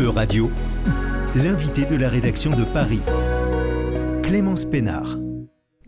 E-Radio, 0.00 0.50
l'invité 1.36 1.84
de 1.84 1.96
la 1.96 2.08
rédaction 2.08 2.50
de 2.52 2.64
Paris, 2.64 3.00
Clémence 4.22 4.64
Pénard. 4.64 5.18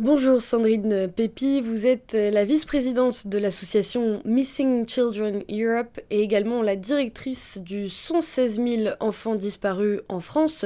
Bonjour 0.00 0.42
Sandrine 0.42 1.08
Pépi, 1.08 1.60
vous 1.60 1.86
êtes 1.86 2.14
la 2.14 2.44
vice-présidente 2.44 3.28
de 3.28 3.38
l'association 3.38 4.20
Missing 4.24 4.88
Children 4.88 5.44
Europe 5.48 6.00
et 6.10 6.20
également 6.20 6.62
la 6.62 6.74
directrice 6.74 7.58
du 7.58 7.88
116 7.88 8.56
000 8.56 8.94
enfants 8.98 9.36
disparus 9.36 10.00
en 10.08 10.18
France. 10.18 10.64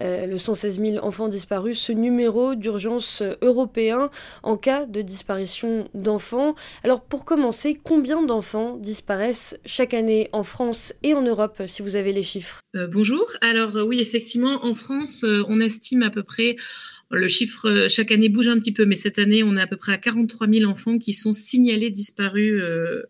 Euh, 0.00 0.24
le 0.24 0.38
116 0.38 0.80
000 0.80 1.04
enfants 1.04 1.28
disparus, 1.28 1.78
ce 1.80 1.92
numéro 1.92 2.54
d'urgence 2.54 3.22
européen 3.42 4.08
en 4.42 4.56
cas 4.56 4.86
de 4.86 5.02
disparition 5.02 5.86
d'enfants. 5.92 6.54
Alors 6.82 7.02
pour 7.02 7.26
commencer, 7.26 7.78
combien 7.84 8.22
d'enfants 8.22 8.78
disparaissent 8.78 9.54
chaque 9.66 9.92
année 9.92 10.30
en 10.32 10.44
France 10.44 10.94
et 11.02 11.12
en 11.12 11.20
Europe 11.20 11.60
si 11.66 11.82
vous 11.82 11.96
avez 11.96 12.14
les 12.14 12.22
chiffres? 12.22 12.60
Euh, 12.74 12.86
Bonjour, 12.90 13.26
alors 13.42 13.76
oui 13.86 14.00
effectivement 14.00 14.64
en 14.64 14.72
France 14.72 15.24
euh, 15.24 15.44
on 15.46 15.60
estime 15.60 16.02
à 16.02 16.08
peu 16.08 16.22
près 16.22 16.56
le 17.12 17.28
chiffre 17.28 17.68
euh, 17.68 17.88
chaque 17.88 18.10
année 18.10 18.28
bouge 18.28 18.48
un 18.48 18.58
petit 18.58 18.72
peu, 18.72 18.86
mais 18.86 18.94
cette 18.94 19.18
année, 19.18 19.42
on 19.42 19.56
est 19.56 19.60
à 19.60 19.66
peu 19.66 19.76
près 19.76 19.92
à 19.92 19.98
43 19.98 20.48
000 20.48 20.70
enfants 20.70 20.98
qui 20.98 21.12
sont 21.12 21.32
signalés 21.32 21.90
disparus 21.90 22.60
euh, 22.60 23.02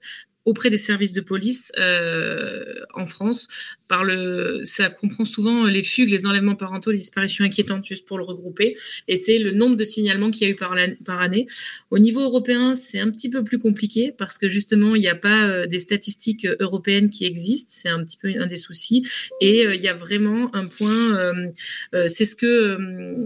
auprès 0.45 0.71
des 0.71 0.77
services 0.77 1.13
de 1.13 1.21
police 1.21 1.73
euh, 1.79 2.65
en 2.95 3.07
France. 3.07 3.49
Par 3.89 4.05
le, 4.05 4.63
ça 4.65 4.91
comprend 4.91 5.25
souvent 5.25 5.67
les 5.67 5.83
fugues, 5.83 6.11
les 6.11 6.27
enlèvements 6.27 6.57
parentaux, 6.57 6.91
les 6.91 6.99
disparitions 6.99 7.45
inquiétantes, 7.45 7.85
juste 7.85 8.07
pour 8.07 8.19
le 8.19 8.25
regrouper. 8.25 8.77
Et 9.09 9.17
c'est 9.17 9.39
le 9.39 9.53
nombre 9.53 9.77
de 9.77 9.85
signalements 9.85 10.31
qu'il 10.31 10.47
y 10.47 10.51
a 10.51 10.53
eu 10.53 10.57
par, 10.57 10.73
année. 11.21 11.47
Au 11.91 11.99
niveau 11.99 12.21
européen, 12.21 12.75
c'est 12.75 12.99
un 12.99 13.11
petit 13.11 13.31
peu 13.31 13.45
plus 13.45 13.59
compliqué 13.59 14.13
parce 14.17 14.39
que 14.39 14.49
justement, 14.49 14.95
il 14.95 15.01
n'y 15.01 15.09
a 15.09 15.15
pas 15.15 15.47
euh, 15.47 15.67
des 15.67 15.79
statistiques 15.79 16.47
européennes 16.61 17.11
qui 17.11 17.25
existent. 17.25 17.73
C'est 17.77 17.89
un 17.89 18.03
petit 18.05 18.17
peu 18.17 18.33
un 18.39 18.47
des 18.47 18.57
soucis. 18.57 19.07
Et 19.41 19.67
euh, 19.67 19.75
il 19.75 19.83
y 19.83 19.89
a 19.89 19.95
vraiment 19.95 20.55
un 20.55 20.67
point, 20.67 21.17
euh, 21.17 22.09
c'est 22.09 22.25
ce 22.25 22.35
que 22.35 22.79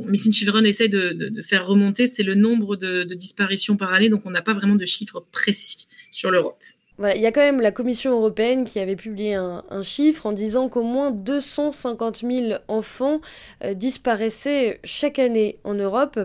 Missing 0.09 0.33
Children 0.33 0.67
essaie 0.67 0.89
de, 0.89 1.41
faire 1.43 1.67
remonter, 1.67 2.07
c'est 2.07 2.23
le 2.23 2.35
nombre 2.35 2.77
de 2.77 3.05
disparitions 3.15 3.77
par 3.77 3.93
année. 3.93 4.09
Donc, 4.09 4.27
on 4.27 4.31
n'a 4.31 4.43
pas 4.43 4.55
vraiment 4.55 4.75
de 4.75 4.85
chiffres 4.85 5.25
précis 5.33 5.87
sur 6.11 6.31
l'Europe 6.31 6.63
il 6.99 7.21
y 7.21 7.27
a 7.27 7.33
quand 7.33 7.43
même 7.43 7.61
la 7.61 7.73
Commission 7.73 8.13
européenne 8.13 8.65
qui 8.65 8.79
avait 8.79 8.97
publié 8.97 9.35
un, 9.35 9.63
chiffre 9.83 10.25
en 10.25 10.33
disant 10.33 10.69
qu'au 10.69 10.83
moins 10.83 11.11
250 11.11 12.23
000 12.23 12.59
enfants 12.69 13.21
euh, 13.63 13.75
disparaissaient 13.75 14.81
chaque 14.85 15.19
année 15.19 15.59
en 15.65 15.75
Europe. 15.75 16.19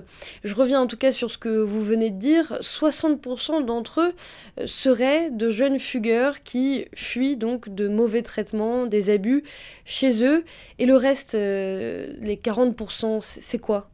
Je 0.46 0.56
reviens 0.56 0.82
en 0.82 0.88
tout 0.88 0.98
cas 0.98 1.12
sur 1.12 1.30
ce 1.30 1.38
que 1.38 1.50
vous 1.50 1.84
venez 1.84 2.10
de 2.10 2.18
dire. 2.18 2.58
60% 2.62 3.66
d'entre 3.66 4.02
eux 4.02 4.14
euh, 4.60 4.68
seraient 4.68 5.30
de 5.30 5.50
jeunes 5.50 5.80
fugueurs 5.80 6.42
qui 6.44 6.86
fuient 6.96 7.36
donc 7.36 7.68
de 7.68 7.90
mauvais 7.90 8.22
traitements, 8.22 8.86
des 8.86 9.10
abus 9.10 9.44
chez 9.84 10.24
eux. 10.24 10.46
Et 10.80 10.86
le 10.86 10.96
reste, 10.96 11.36
euh, 11.36 12.14
les 12.22 12.38
40%, 12.38 13.20
c'est 13.22 13.60
quoi? 13.60 13.91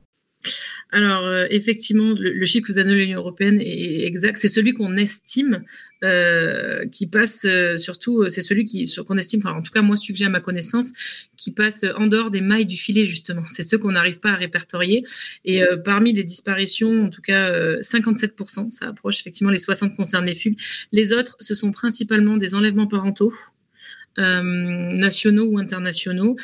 Alors 0.91 1.25
euh, 1.25 1.47
effectivement, 1.49 2.13
le, 2.17 2.45
chiffre 2.45 2.67
que 2.67 2.71
vous 2.71 2.79
avez 2.79 2.89
de 2.89 2.95
l'Union 2.95 3.19
européenne 3.19 3.59
est 3.59 4.05
exact. 4.05 4.37
C'est 4.37 4.49
celui 4.49 4.73
qu'on 4.73 4.95
estime, 4.95 5.63
euh, 6.03 6.85
qui 6.87 7.07
passe 7.07 7.45
euh, 7.45 7.75
surtout, 7.75 8.29
c'est 8.29 8.41
celui 8.41 8.63
qui 8.63 8.91
qu'on 9.05 9.17
estime, 9.17 9.41
enfin 9.43 9.57
en 9.57 9.61
tout 9.61 9.71
cas 9.71 9.81
moi 9.81 9.97
j'ai 9.99 10.25
à 10.25 10.29
ma 10.29 10.39
connaissance, 10.39 10.91
qui 11.35 11.51
passe 11.51 11.85
en 11.97 12.07
dehors 12.07 12.31
des 12.31 12.41
mailles 12.41 12.65
du 12.65 12.77
filet 12.77 13.05
justement. 13.05 13.43
C'est 13.51 13.63
ceux 13.63 13.77
qu'on 13.77 13.91
n'arrive 13.91 14.19
pas 14.19 14.31
à 14.31 14.35
répertorier. 14.35 15.03
Et 15.43 15.61
parmi 15.83 16.13
les 16.13 16.23
disparitions, 16.23 17.05
en 17.05 17.09
tout 17.09 17.21
cas 17.21 17.51
57%, 17.79 18.71
ça 18.71 18.87
approche 18.87 19.19
effectivement 19.19 19.51
les 19.51 19.59
60 19.59 19.95
concernent 19.95 20.25
les 20.25 20.35
fugues. 20.35 20.57
Les 20.91 21.13
autres, 21.13 21.35
ce 21.41 21.53
sont 21.53 21.71
principalement 21.71 22.37
des 22.37 22.55
enlèvements 22.55 22.87
parentaux. 22.87 23.33
nationaux 24.17 25.45
ou 25.45 25.59
internationaux, 25.59 26.37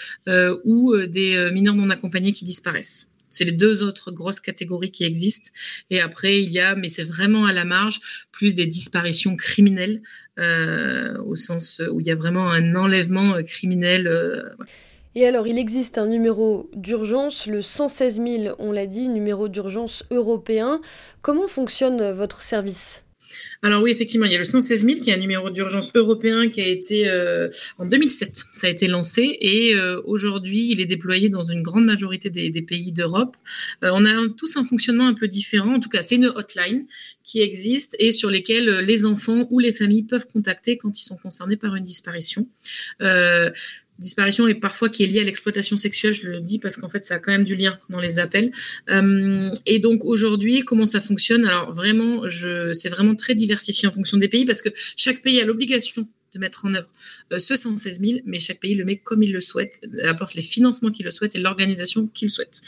ou 0.64 0.96
des 1.08 1.50
mineurs 1.52 1.76
non 1.76 1.90
accompagnés 1.90 2.34
qui 2.34 2.46
disparaissent. 2.46 3.13
C'est 3.34 3.46
les 3.46 3.52
deux 3.52 3.84
autres 3.84 4.12
grosses 4.12 4.40
catégories 4.40 4.92
qui 4.92 5.04
existent. 5.04 5.50
Et 5.90 6.00
après, 6.00 6.42
il 6.42 6.52
y 6.52 6.60
a, 6.60 6.76
mais 6.76 6.88
c'est 6.88 7.04
vraiment 7.04 7.46
à 7.46 7.54
la 7.54 7.66
marge, 7.66 8.00
plus 8.32 8.54
des 8.54 8.66
disparitions 8.66 9.36
criminelles, 9.36 10.02
euh, 10.40 11.18
au 11.24 11.36
sens 11.36 11.82
où 11.92 12.00
il 12.00 12.08
y 12.08 12.12
a 12.12 12.16
vraiment 12.16 12.50
un 12.50 12.76
enlèvement 12.76 13.36
euh, 13.36 13.42
criminel. 13.42 14.08
Euh, 14.08 14.44
Et 15.16 15.28
alors, 15.28 15.48
il 15.48 15.58
existe 15.58 15.98
un 15.98 16.08
numéro 16.08 16.70
d'urgence, 16.76 17.48
le 17.48 17.62
116 17.62 18.16
000, 18.16 18.56
on 18.60 18.72
l'a 18.72 18.88
dit, 18.88 19.10
numéro 19.10 19.48
d'urgence 19.48 20.06
européen. 20.12 20.82
Comment 21.22 21.48
fonctionne 21.48 22.12
votre 22.12 22.42
service? 22.42 23.03
Alors 23.62 23.82
oui, 23.82 23.92
effectivement, 23.92 24.26
il 24.26 24.32
y 24.32 24.36
a 24.36 24.40
le 24.40 24.44
116 24.44 24.86
000 24.86 25.00
qui 25.00 25.10
est 25.10 25.14
un 25.14 25.18
numéro 25.18 25.50
d'urgence 25.50 25.92
européen 25.96 26.50
qui 26.50 26.62
a 26.62 26.68
été 26.68 27.08
euh, 27.08 27.50
en 27.78 27.86
2007, 27.86 28.44
ça 28.54 28.68
a 28.68 28.70
été 28.70 28.88
lancé 28.88 29.38
et 29.40 29.74
euh, 29.76 30.02
aujourd'hui 30.06 30.70
il 30.72 30.82
est 30.82 30.86
déployé 30.86 31.30
dans 31.30 31.44
une 31.44 31.62
grande 31.62 31.86
majorité 31.86 32.30
des, 32.30 32.62
pays 32.62 32.92
d'Europe. 32.92 33.36
Euh, 33.84 33.92
on 33.94 34.06
a 34.06 34.30
tous 34.38 34.58
un 34.58 34.64
fonctionnement 34.64 35.08
un 35.08 35.14
peu 35.14 35.28
différent. 35.28 35.76
En 35.76 35.80
tout 35.80 35.90
cas, 35.90 36.02
c'est 36.02 36.16
une 36.16 36.28
hotline 36.28 36.86
qui 37.24 37.42
existe 37.42 37.96
et 38.00 38.12
sur 38.12 38.30
lesquelles 38.30 38.80
les 38.80 39.06
enfants 39.06 39.48
ou 39.50 39.60
les 39.60 39.74
familles 39.74 40.04
peuvent 40.04 40.28
contacter 40.28 40.78
quand 40.78 40.98
ils 41.00 41.04
sont 41.04 41.18
concernés 41.18 41.58
par 41.58 41.76
une 41.76 41.84
disparition 41.84 42.48
disparition 44.00 44.48
et 44.48 44.56
parfois 44.56 44.90
qui 44.90 45.04
est 45.04 45.08
liée 45.08 45.20
à 45.20 45.24
l'exploitation 45.24 45.78
sexuelle, 45.78 46.14
je 46.14 46.28
le 46.28 46.42
dis 46.42 46.60
parce 46.60 46.78
qu'en 46.78 46.90
fait 46.90 47.06
ça 47.06 47.16
a 47.16 47.20
quand 47.20 47.32
même 47.32 47.44
du 47.44 47.56
lien 47.56 47.78
dans 47.90 48.00
les 48.00 48.20
appels. 48.20 48.52
Euh, 48.90 49.52
et 49.66 49.80
donc 49.80 50.04
aujourd'hui, 50.04 50.62
comment 50.62 50.86
ça 50.86 51.02
fonctionne? 51.02 51.46
Alors 51.46 51.74
vraiment, 51.74 52.24
c'est 52.74 52.90
vraiment 52.90 53.16
très 53.16 53.36
diversifié 53.36 53.88
en 53.88 53.92
fonction 53.92 54.18
des 54.18 54.28
pays 54.28 54.46
parce 54.46 54.62
que 54.62 54.70
chaque 54.96 55.22
pays 55.22 55.40
a 55.40 55.46
l'obligation 55.46 56.08
de 56.34 56.40
mettre 56.40 56.66
en 56.66 56.74
œuvre 56.74 56.90
euh, 57.32 57.40
ce 57.40 57.56
116 57.56 58.00
000, 58.00 58.20
mais 58.26 58.40
chaque 58.40 58.60
pays 58.60 58.76
le 58.76 58.86
met 58.86 58.98
comme 58.98 59.24
il 59.24 59.32
le 59.32 59.42
souhaite, 59.42 59.82
apporte 60.04 60.34
les 60.36 60.42
financements 60.42 60.92
qu'il 60.92 61.06
le 61.06 61.12
souhaite 61.12 61.36
et 61.36 61.40
l'organisation 61.40 62.08
qu'il 62.14 62.30
souhaite. 62.30 62.62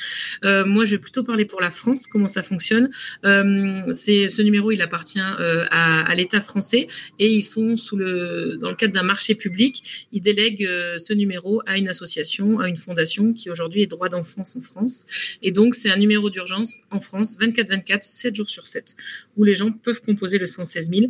Euh, 0.44 0.66
moi, 0.66 0.86
je 0.86 0.92
vais 0.92 0.98
plutôt 0.98 1.24
parler 1.24 1.46
pour 1.46 1.62
la 1.62 1.72
France, 1.72 2.08
comment 2.08 2.28
ça 2.28 2.44
fonctionne. 2.44 2.90
Euh, 3.26 3.94
c'est 3.94 4.30
ce 4.30 4.42
numéro, 4.42 4.72
il 4.72 4.81
appartient 4.81 5.20
euh, 5.20 5.66
à, 5.72 6.14
l'État 6.16 6.42
français 6.42 6.88
et 7.20 7.31
ils 7.31 7.44
font 7.44 7.76
dans 7.76 8.70
le 8.70 8.76
cadre 8.76 8.94
d'un 8.94 9.03
marché 9.03 9.36
public, 9.36 10.08
ils 10.12 10.22
délèguent 10.22 10.66
euh, 10.66 10.97
ce 10.97 11.14
numéro 11.14 11.62
à 11.66 11.78
une 11.78 11.88
association, 11.88 12.59
à 12.59 12.68
une 12.68 12.78
fondation 12.78 13.34
qui 13.34 13.50
aujourd'hui 13.50 13.82
est 13.82 13.88
droit 13.88 14.09
d'enfance 14.09 14.56
en 14.56 14.62
France. 14.62 15.06
Et 15.42 15.52
donc, 15.52 15.76
c'est 15.76 15.90
un 15.90 15.97
numéro 15.97 16.30
d'urgence 16.30 16.76
en 16.92 17.00
France, 17.00 17.38
24-24, 17.40 18.00
7 18.03 18.36
jours 18.36 18.50
sur 18.50 18.68
7, 18.68 18.96
où 19.38 19.44
les 19.44 19.56
gens 19.56 19.72
peuvent 19.72 20.02
composer 20.02 20.38
le 20.38 20.46
116 20.46 20.90
000 20.90 21.06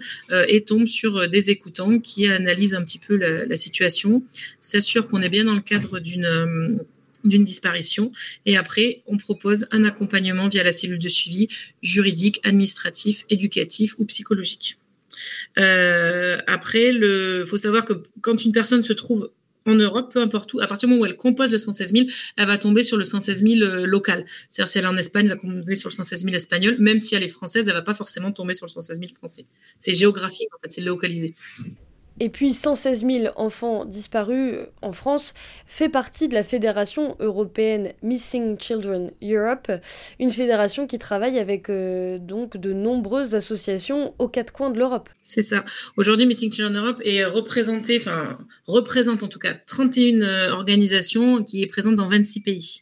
et 0.47 0.63
tombent 0.63 0.87
sur 0.87 1.27
des 1.29 1.49
écoutants 1.49 1.99
qui 1.99 2.27
analysent 2.45 2.75
un 2.75 2.83
petit 2.83 2.99
peu 2.99 3.15
la, 3.15 3.55
situation, 3.55 4.23
s'assure 4.61 5.07
qu'on 5.07 5.21
est 5.21 5.29
bien 5.29 5.45
dans 5.45 5.55
le 5.55 5.61
cadre 5.61 5.99
d'une 5.99 6.25
euh, 6.25 6.77
d'une 7.23 7.43
disparition. 7.43 8.11
Et 8.45 8.55
après, 8.55 9.01
on 9.07 9.17
propose 9.17 9.67
un 9.71 9.83
accompagnement 9.83 10.47
via 10.47 10.63
la 10.63 10.71
cellule 10.71 10.99
de 10.99 11.09
suivi 11.09 11.47
juridique, 11.81 12.39
administratif, 12.43 13.25
éducatif 13.29 13.95
ou 13.97 14.05
psychologique. 14.05 14.77
Euh, 15.57 16.37
après, 16.45 16.93
il 16.93 17.43
faut 17.47 17.57
savoir 17.57 17.83
que 17.83 17.93
quand 18.21 18.45
une 18.45 18.51
personne 18.51 18.83
se 18.83 18.93
trouve 18.93 19.31
en 19.67 19.73
Europe, 19.73 20.13
peu 20.13 20.21
importe 20.21 20.53
où, 20.53 20.59
à 20.59 20.67
partir 20.67 20.87
du 20.87 20.93
moment 20.93 21.03
où 21.03 21.05
elle 21.05 21.17
compose 21.17 21.51
le 21.51 21.57
116 21.57 21.91
000, 21.91 22.05
elle 22.37 22.47
va 22.47 22.57
tomber 22.57 22.83
sur 22.83 22.97
le 22.97 23.03
116 23.03 23.43
000 23.43 23.61
euh, 23.61 23.85
local. 23.85 24.25
C'est-à-dire 24.49 24.71
si 24.71 24.77
elle 24.77 24.83
est 24.83 24.87
en 24.87 24.97
Espagne, 24.97 25.25
elle 25.25 25.31
va 25.31 25.37
tomber 25.37 25.75
sur 25.75 25.89
le 25.89 25.95
116 25.95 26.23
000 26.23 26.35
espagnol. 26.35 26.75
Même 26.79 26.99
si 26.99 27.15
elle 27.15 27.23
est 27.23 27.29
française, 27.29 27.67
elle 27.67 27.73
va 27.73 27.81
pas 27.81 27.95
forcément 27.95 28.31
tomber 28.31 28.53
sur 28.53 28.67
le 28.67 28.71
116 28.71 28.99
000 28.99 29.11
français. 29.13 29.45
C'est 29.79 29.93
géographique, 29.93 30.49
en 30.55 30.59
fait, 30.61 30.71
c'est 30.71 30.81
localisé. 30.81 31.33
Et 32.19 32.29
puis 32.29 32.53
116 32.53 33.05
000 33.05 33.33
enfants 33.35 33.83
disparus 33.83 34.55
en 34.81 34.93
France 34.93 35.33
fait 35.65 35.89
partie 35.89 36.29
de 36.29 36.33
la 36.33 36.43
fédération 36.43 37.17
européenne 37.19 37.91
Missing 38.03 38.57
Children 38.57 39.11
Europe, 39.21 39.69
une 40.19 40.31
fédération 40.31 40.87
qui 40.87 40.97
travaille 40.97 41.39
avec 41.39 41.69
euh, 41.69 42.17
donc 42.17 42.55
de 42.55 42.71
nombreuses 42.71 43.35
associations 43.35 44.13
aux 44.17 44.29
quatre 44.29 44.53
coins 44.53 44.69
de 44.69 44.79
l'Europe. 44.79 45.09
C'est 45.21 45.41
ça. 45.41 45.65
Aujourd'hui, 45.97 46.25
Missing 46.25 46.53
Children 46.53 46.77
Europe 46.77 47.01
est 47.03 47.25
représenté, 47.25 47.97
enfin 47.99 48.37
représente 48.65 49.21
en 49.21 49.27
tout 49.27 49.39
cas 49.39 49.53
31 49.53 50.21
euh, 50.21 50.51
organisations 50.51 51.43
qui 51.43 51.63
est 51.63 51.67
présente 51.67 51.97
dans 51.97 52.07
26 52.07 52.39
pays. 52.41 52.81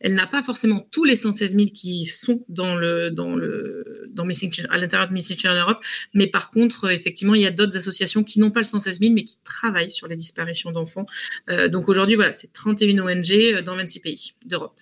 Elle 0.00 0.14
n'a 0.14 0.26
pas 0.26 0.42
forcément 0.42 0.86
tous 0.90 1.04
les 1.04 1.16
116 1.16 1.56
000 1.56 1.66
qui 1.74 2.06
sont 2.06 2.44
dans 2.48 2.74
le 2.74 3.10
dans 3.10 3.36
le 3.36 4.08
dans 4.10 4.24
Missing 4.24 4.50
à 4.70 4.78
l'intérieur 4.78 5.08
de 5.08 5.14
Missing 5.14 5.36
Children 5.36 5.62
Europe, 5.62 5.84
mais 6.14 6.26
par 6.26 6.50
contre, 6.50 6.84
euh, 6.84 6.90
effectivement, 6.90 7.34
il 7.34 7.42
y 7.42 7.46
a 7.46 7.50
d'autres 7.50 7.76
associations 7.76 8.24
qui 8.24 8.40
n'ont 8.40 8.50
pas 8.50 8.60
le 8.60 8.64
116 8.64 9.00
000 9.00 9.12
mais 9.12 9.24
qui 9.24 9.38
travaillent 9.44 9.90
sur 9.90 10.08
les 10.08 10.16
disparitions 10.16 10.72
d'enfants. 10.72 11.06
Euh, 11.48 11.68
donc 11.68 11.88
aujourd'hui, 11.88 12.16
voilà, 12.16 12.32
c'est 12.32 12.52
31 12.52 12.98
ONG 12.98 13.62
dans 13.64 13.76
26 13.76 14.00
pays 14.00 14.34
d'Europe. 14.44 14.78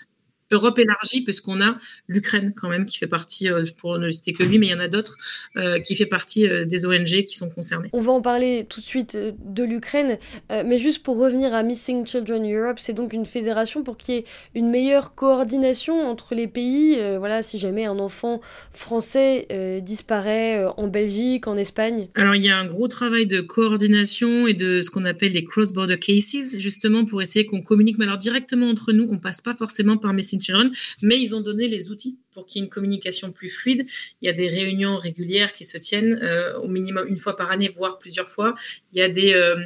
Europe 0.50 0.78
élargie, 0.78 1.22
puisqu'on 1.22 1.60
a 1.60 1.76
l'Ukraine 2.08 2.52
quand 2.56 2.68
même 2.68 2.86
qui 2.86 2.98
fait 2.98 3.06
partie, 3.06 3.50
euh, 3.50 3.66
pour 3.80 3.98
ne 3.98 4.10
citer 4.10 4.32
que 4.32 4.42
lui, 4.42 4.58
mais 4.58 4.68
il 4.68 4.70
y 4.70 4.74
en 4.74 4.80
a 4.80 4.88
d'autres, 4.88 5.16
euh, 5.56 5.78
qui 5.78 5.94
fait 5.94 6.06
partie 6.06 6.48
euh, 6.48 6.64
des 6.64 6.86
ONG 6.86 7.24
qui 7.24 7.36
sont 7.36 7.50
concernées. 7.50 7.90
On 7.92 8.00
va 8.00 8.12
en 8.12 8.22
parler 8.22 8.66
tout 8.68 8.80
de 8.80 8.84
suite 8.84 9.16
de 9.16 9.64
l'Ukraine, 9.64 10.18
mais 10.50 10.78
juste 10.78 11.02
pour 11.02 11.18
revenir 11.18 11.54
à 11.54 11.62
Missing 11.62 12.06
Children 12.06 12.50
Europe, 12.50 12.78
c'est 12.80 12.92
donc 12.92 13.12
une 13.12 13.26
fédération 13.26 13.82
pour 13.82 13.96
qu'il 13.96 14.14
y 14.14 14.18
ait 14.18 14.24
une 14.54 14.70
meilleure 14.70 15.14
coordination 15.14 16.08
entre 16.08 16.34
les 16.34 16.46
pays. 16.46 16.96
voilà, 17.18 17.42
si 17.42 17.58
jamais 17.58 17.84
un 17.84 17.98
enfant 17.98 18.40
français 18.72 19.46
disparaît 19.82 20.64
en 20.76 20.86
Belgique, 20.86 21.46
en 21.46 21.56
Espagne. 21.56 22.08
Alors 22.14 22.34
il 22.34 22.44
y 22.44 22.50
a 22.50 22.58
un 22.58 22.66
gros 22.66 22.88
travail 22.88 23.26
de 23.26 23.40
coordination 23.40 24.46
et 24.46 24.54
de 24.54 24.82
ce 24.82 24.90
qu'on 24.90 25.04
appelle 25.04 25.32
les 25.32 25.44
cross-border 25.44 25.98
cases, 25.98 26.56
justement 26.58 27.04
pour 27.04 27.22
essayer 27.22 27.46
qu'on 27.46 27.62
communique, 27.62 27.98
mais 27.98 28.04
alors 28.04 28.18
directement 28.18 28.68
entre 28.68 28.92
nous, 28.92 29.08
on 29.10 29.18
passe 29.18 29.40
pas 29.40 29.54
forcément 29.54 29.96
par 29.96 30.12
Missing 30.12 30.37
Mais 31.02 31.20
ils 31.20 31.34
ont 31.34 31.40
donné 31.40 31.68
les 31.68 31.90
outils 31.90 32.18
pour 32.38 32.46
qu'il 32.46 32.60
y 32.60 32.62
ait 32.62 32.66
une 32.66 32.70
communication 32.70 33.32
plus 33.32 33.48
fluide. 33.48 33.84
Il 34.22 34.26
y 34.26 34.28
a 34.28 34.32
des 34.32 34.48
réunions 34.48 34.96
régulières 34.96 35.52
qui 35.52 35.64
se 35.64 35.76
tiennent 35.76 36.20
euh, 36.22 36.56
au 36.58 36.68
minimum 36.68 37.08
une 37.08 37.18
fois 37.18 37.36
par 37.36 37.50
année, 37.50 37.68
voire 37.68 37.98
plusieurs 37.98 38.28
fois. 38.28 38.54
Il 38.92 38.98
y 39.00 39.02
a 39.02 39.08
des, 39.08 39.34
euh, 39.34 39.56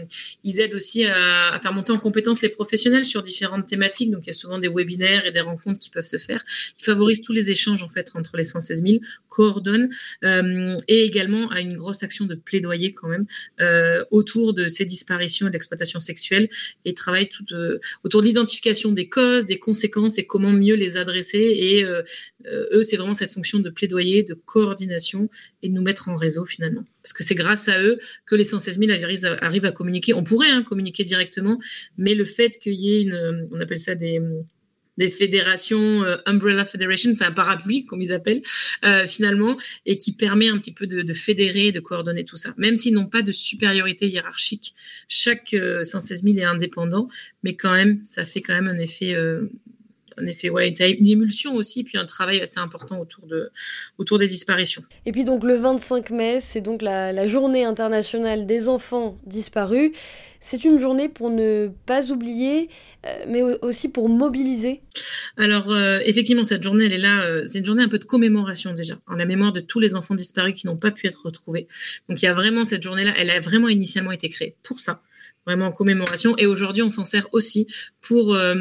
ils 0.42 0.58
aident 0.60 0.72
aussi 0.72 1.04
à, 1.04 1.58
faire 1.60 1.74
monter 1.74 1.92
en 1.92 1.98
compétence 1.98 2.40
les 2.40 2.48
professionnels 2.48 3.04
sur 3.04 3.22
différentes 3.22 3.66
thématiques. 3.66 4.10
Donc 4.10 4.22
il 4.24 4.28
y 4.28 4.30
a 4.30 4.34
souvent 4.34 4.58
des 4.58 4.68
webinaires 4.68 5.26
et 5.26 5.32
des 5.32 5.42
rencontres 5.42 5.80
qui 5.80 5.90
peuvent 5.90 6.02
se 6.04 6.16
faire. 6.16 6.42
Ils 6.78 6.84
favorisent 6.84 7.20
tous 7.20 7.34
les 7.34 7.50
échanges 7.50 7.82
en 7.82 7.90
fait 7.90 8.10
entre 8.14 8.38
les 8.38 8.44
116 8.44 8.82
000, 8.82 9.00
coordonnent 9.28 9.90
euh, 10.24 10.78
et 10.88 11.04
également 11.04 11.50
à 11.50 11.60
une 11.60 11.76
grosse 11.76 12.02
action 12.02 12.24
de 12.24 12.34
plaidoyer 12.34 12.92
quand 12.92 13.08
même 13.08 13.26
autour 14.10 14.54
de 14.54 14.66
ces 14.68 14.86
disparitions 14.86 15.48
et 15.48 15.50
d'exploitation 15.50 16.00
sexuelle 16.00 16.48
et 16.86 16.94
travaillent 16.94 17.28
tout 17.28 17.44
autour 18.02 18.22
de 18.22 18.26
l'identification 18.26 18.92
des 18.92 19.08
causes, 19.08 19.44
des 19.44 19.58
conséquences 19.58 20.16
et 20.16 20.24
comment 20.26 20.52
mieux 20.52 20.74
les 20.74 20.96
adresser 20.96 21.38
et 21.38 21.84
eux, 22.72 22.82
c'est 22.82 22.96
vraiment 22.96 23.14
cette 23.14 23.30
fonction 23.30 23.58
de 23.58 23.70
plaidoyer, 23.70 24.22
de 24.22 24.34
coordination 24.34 25.28
et 25.62 25.68
de 25.68 25.74
nous 25.74 25.82
mettre 25.82 26.08
en 26.08 26.16
réseau 26.16 26.44
finalement. 26.44 26.84
Parce 27.02 27.12
que 27.12 27.22
c'est 27.22 27.34
grâce 27.34 27.68
à 27.68 27.80
eux 27.80 27.98
que 28.26 28.34
les 28.34 28.44
116 28.44 28.78
000 28.78 28.90
arrivent 29.40 29.64
à, 29.64 29.72
communiquer. 29.72 30.14
On 30.14 30.22
pourrait 30.22 30.50
hein, 30.50 30.62
communiquer 30.62 31.04
directement, 31.04 31.58
mais 31.98 32.14
le 32.14 32.24
fait 32.24 32.58
qu'il 32.58 32.74
y 32.74 32.94
ait 32.94 33.02
une, 33.02 33.48
on 33.50 33.60
appelle 33.60 33.78
ça 33.78 33.94
des, 33.94 34.20
fédérations 35.10 36.04
euh, 36.04 36.18
umbrella 36.26 36.64
federation, 36.64 37.10
enfin 37.10 37.32
parapluie 37.32 37.86
comme 37.86 38.02
ils 38.02 38.12
appellent 38.12 38.42
euh, 38.84 39.04
finalement, 39.04 39.56
et 39.84 39.98
qui 39.98 40.14
permet 40.14 40.48
un 40.48 40.58
petit 40.58 40.72
peu 40.72 40.86
de, 40.86 41.02
de, 41.02 41.14
fédérer, 41.14 41.72
de 41.72 41.80
coordonner 41.80 42.24
tout 42.24 42.36
ça. 42.36 42.54
Même 42.56 42.76
s'ils 42.76 42.94
n'ont 42.94 43.08
pas 43.08 43.22
de 43.22 43.32
supériorité 43.32 44.06
hiérarchique, 44.06 44.74
chaque 45.08 45.56
116 45.82 46.22
000 46.22 46.38
est 46.38 46.44
indépendant, 46.44 47.08
mais 47.42 47.56
quand 47.56 47.72
même, 47.72 48.00
ça 48.04 48.24
fait 48.24 48.42
quand 48.42 48.54
même 48.54 48.68
un 48.68 48.78
effet 48.78 49.16
en 50.20 50.26
effet, 50.26 50.50
ouais, 50.50 50.68
une 50.68 51.06
émulsion 51.06 51.54
aussi, 51.54 51.84
puis 51.84 51.98
un 51.98 52.04
travail 52.04 52.40
assez 52.40 52.58
important 52.58 53.00
autour, 53.00 53.26
de, 53.26 53.50
autour 53.98 54.18
des 54.18 54.26
disparitions. 54.26 54.82
Et 55.06 55.12
puis 55.12 55.24
donc 55.24 55.44
le 55.44 55.56
25 55.56 56.10
mai, 56.10 56.38
c'est 56.40 56.60
donc 56.60 56.82
la, 56.82 57.26
journée 57.26 57.64
internationale 57.64 58.46
des 58.46 58.68
enfants 58.68 59.18
disparus. 59.26 59.92
C'est 60.40 60.64
une 60.64 60.78
journée 60.78 61.08
pour 61.08 61.30
ne 61.30 61.68
pas 61.86 62.10
oublier, 62.10 62.68
euh, 63.06 63.24
mais 63.28 63.42
aussi 63.42 63.88
pour 63.88 64.08
mobiliser. 64.08 64.82
Alors 65.36 65.70
euh, 65.70 66.00
effectivement, 66.04 66.44
cette 66.44 66.62
journée, 66.62 66.86
elle 66.86 66.94
est 66.94 66.98
là, 66.98 67.22
euh, 67.22 67.44
c'est 67.46 67.60
une 67.60 67.66
journée 67.66 67.84
un 67.84 67.88
peu 67.88 67.98
de 67.98 68.04
commémoration 68.04 68.74
déjà, 68.74 68.96
en 69.06 69.14
la 69.14 69.24
mémoire 69.24 69.52
de 69.52 69.60
tous 69.60 69.78
les 69.78 69.94
enfants 69.94 70.16
disparus 70.16 70.58
qui 70.58 70.66
n'ont 70.66 70.76
pas 70.76 70.90
pu 70.90 71.06
être 71.06 71.24
retrouvés. 71.24 71.68
Donc 72.08 72.20
il 72.22 72.24
y 72.24 72.28
a 72.28 72.34
vraiment 72.34 72.64
cette 72.64 72.82
journée-là, 72.82 73.14
elle 73.16 73.30
a 73.30 73.40
vraiment 73.40 73.68
initialement 73.68 74.12
été 74.12 74.28
créée 74.28 74.56
pour 74.62 74.80
ça 74.80 75.00
vraiment 75.46 75.66
en 75.66 75.72
commémoration. 75.72 76.36
Et 76.38 76.46
aujourd'hui, 76.46 76.82
on 76.82 76.90
s'en 76.90 77.04
sert 77.04 77.28
aussi 77.32 77.66
pour 78.02 78.34
euh, 78.34 78.54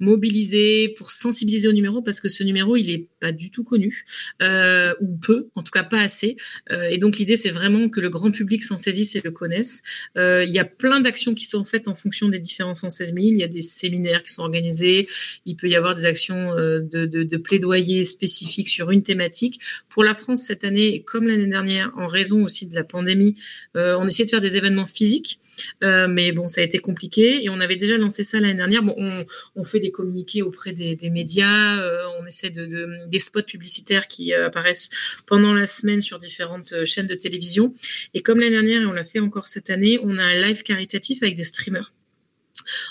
mobiliser, 0.00 0.85
pour 0.88 1.10
sensibiliser 1.10 1.68
au 1.68 1.72
numéro, 1.72 2.02
parce 2.02 2.20
que 2.20 2.28
ce 2.28 2.42
numéro, 2.42 2.76
il 2.76 2.90
est 2.90 3.08
pas 3.20 3.32
du 3.32 3.50
tout 3.50 3.64
connu, 3.64 4.04
euh, 4.42 4.94
ou 5.00 5.16
peu, 5.16 5.48
en 5.54 5.62
tout 5.62 5.70
cas 5.70 5.82
pas 5.82 6.00
assez. 6.00 6.36
Euh, 6.70 6.88
et 6.88 6.98
donc 6.98 7.18
l'idée, 7.18 7.36
c'est 7.36 7.50
vraiment 7.50 7.88
que 7.88 8.00
le 8.00 8.08
grand 8.08 8.30
public 8.30 8.62
s'en 8.62 8.76
saisisse 8.76 9.16
et 9.16 9.20
le 9.22 9.30
connaisse. 9.30 9.82
Euh, 10.16 10.44
il 10.44 10.52
y 10.52 10.58
a 10.58 10.64
plein 10.64 11.00
d'actions 11.00 11.34
qui 11.34 11.44
sont 11.44 11.64
faites 11.64 11.88
en 11.88 11.94
fonction 11.94 12.28
des 12.28 12.38
différents 12.38 12.74
116 12.74 13.14
000. 13.14 13.18
Il 13.18 13.38
y 13.38 13.42
a 13.42 13.48
des 13.48 13.62
séminaires 13.62 14.22
qui 14.22 14.32
sont 14.32 14.42
organisés. 14.42 15.08
Il 15.44 15.56
peut 15.56 15.68
y 15.68 15.76
avoir 15.76 15.94
des 15.94 16.04
actions 16.04 16.54
de, 16.54 17.36
plaidoyer 17.36 18.04
spécifiques 18.04 18.68
sur 18.68 18.90
une 18.90 19.02
thématique. 19.02 19.60
Pour 19.88 20.04
la 20.04 20.14
France 20.14 20.42
cette 20.42 20.64
année, 20.64 21.02
comme 21.02 21.28
l'année 21.28 21.46
dernière, 21.46 21.92
en 21.96 22.06
raison 22.06 22.44
aussi 22.44 22.66
de 22.66 22.74
la 22.74 22.82
pandémie, 22.84 23.36
on 23.74 24.06
essaie 24.06 24.24
de 24.24 24.30
faire 24.30 24.40
des 24.40 24.56
événements 24.56 24.86
physiques. 24.86 25.38
Euh, 25.82 26.08
mais 26.08 26.32
bon, 26.32 26.48
ça 26.48 26.60
a 26.60 26.64
été 26.64 26.78
compliqué 26.78 27.44
et 27.44 27.48
on 27.48 27.60
avait 27.60 27.76
déjà 27.76 27.96
lancé 27.96 28.24
ça 28.24 28.40
l'année 28.40 28.54
dernière. 28.54 28.82
Bon, 28.82 28.94
on, 29.54 29.64
fait 29.64 29.80
des 29.80 29.90
communiqués 29.90 30.42
auprès 30.42 30.72
des, 30.72 31.10
médias, 31.10 31.80
euh, 31.80 32.04
on 32.20 32.26
essaie 32.26 32.50
de, 32.50 32.66
de, 32.66 33.06
des 33.08 33.18
spots 33.18 33.42
publicitaires 33.42 34.06
qui 34.06 34.32
euh, 34.32 34.46
apparaissent 34.46 34.90
pendant 35.26 35.52
la 35.54 35.66
semaine 35.66 36.00
sur 36.00 36.18
différentes 36.18 36.84
chaînes 36.84 37.06
de 37.06 37.14
télévision. 37.14 37.74
Et 38.14 38.22
comme 38.22 38.40
l'année 38.40 38.52
dernière, 38.52 38.82
et 38.82 38.86
on 38.86 38.92
l'a 38.92 39.04
fait 39.04 39.20
encore 39.20 39.48
cette 39.48 39.70
année, 39.70 39.98
on 40.02 40.18
a 40.18 40.22
un 40.22 40.34
live 40.34 40.62
caritatif 40.62 41.22
avec 41.22 41.34
des 41.34 41.44
streamers. 41.44 41.92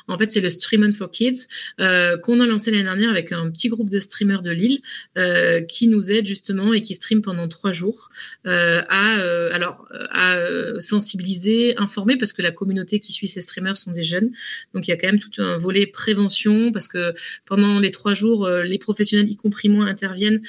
En 0.07 0.17
fait, 0.17 0.31
c'est 0.31 0.41
le 0.41 0.49
Streaming 0.49 0.91
for 0.91 1.09
Kids 1.09 1.47
euh, 1.79 2.17
qu'on 2.17 2.39
a 2.39 2.45
lancé 2.45 2.71
l'année 2.71 2.83
dernière 2.83 3.09
avec 3.09 3.31
un 3.31 3.49
petit 3.51 3.69
groupe 3.69 3.89
de 3.89 3.99
streamers 3.99 4.41
de 4.41 4.51
Lille 4.51 4.81
euh, 5.17 5.61
qui 5.61 5.87
nous 5.87 6.11
aide 6.11 6.27
justement 6.27 6.73
et 6.73 6.81
qui 6.81 6.95
stream 6.95 7.21
pendant 7.21 7.47
trois 7.47 7.71
jours 7.71 8.09
euh, 8.45 8.81
à 8.89 9.17
euh, 9.19 9.49
alors 9.51 9.87
à 10.11 10.37
sensibiliser, 10.79 11.75
informer 11.77 12.17
parce 12.17 12.33
que 12.33 12.41
la 12.41 12.51
communauté 12.51 12.99
qui 12.99 13.11
suit 13.11 13.27
ces 13.27 13.41
streamers 13.41 13.77
sont 13.77 13.91
des 13.91 14.03
jeunes, 14.03 14.31
donc 14.73 14.87
il 14.87 14.91
y 14.91 14.93
a 14.93 14.97
quand 14.97 15.07
même 15.07 15.19
tout 15.19 15.41
un 15.41 15.57
volet 15.57 15.85
prévention 15.85 16.71
parce 16.71 16.87
que 16.87 17.13
pendant 17.45 17.79
les 17.79 17.91
trois 17.91 18.13
jours, 18.13 18.47
les 18.49 18.77
professionnels, 18.77 19.29
y 19.29 19.35
compris 19.35 19.69
moi, 19.69 19.85
interviennent, 19.85 20.41